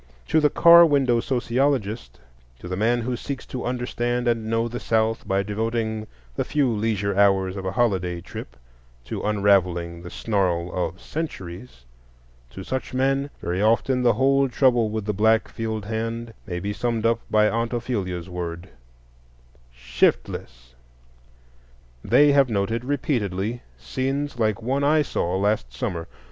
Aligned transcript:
To 0.29 0.39
the 0.39 0.49
car 0.49 0.83
window 0.83 1.19
sociologist, 1.19 2.19
to 2.57 2.67
the 2.67 2.75
man 2.75 3.01
who 3.01 3.15
seeks 3.15 3.45
to 3.45 3.65
understand 3.65 4.27
and 4.27 4.47
know 4.49 4.67
the 4.67 4.79
South 4.79 5.27
by 5.27 5.43
devoting 5.43 6.07
the 6.35 6.43
few 6.43 6.73
leisure 6.73 7.15
hours 7.15 7.55
of 7.55 7.65
a 7.67 7.73
holiday 7.73 8.19
trip 8.19 8.55
to 9.05 9.21
unravelling 9.21 10.01
the 10.01 10.09
snarl 10.09 10.73
of 10.73 10.99
centuries,—to 10.99 12.63
such 12.63 12.95
men 12.95 13.29
very 13.43 13.61
often 13.61 14.01
the 14.01 14.13
whole 14.13 14.49
trouble 14.49 14.89
with 14.89 15.05
the 15.05 15.13
black 15.13 15.47
field 15.47 15.85
hand 15.85 16.33
may 16.47 16.59
be 16.59 16.73
summed 16.73 17.05
up 17.05 17.19
by 17.29 17.47
Aunt 17.47 17.71
Ophelia's 17.71 18.27
word, 18.27 18.69
"Shiftless!" 19.71 20.73
They 22.03 22.31
have 22.31 22.49
noted 22.49 22.83
repeatedly 22.85 23.61
scenes 23.77 24.39
like 24.39 24.63
one 24.63 24.83
I 24.83 25.03
saw 25.03 25.37
last 25.37 25.71
summer. 25.71 26.07